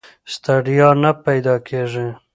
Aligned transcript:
ستړیا 0.33 0.89
نه 1.03 1.11
پیدا 1.25 1.55
کېږي. 1.67 2.07